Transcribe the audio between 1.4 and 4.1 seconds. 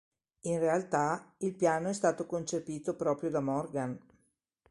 il piano è stato concepito proprio da Morgan.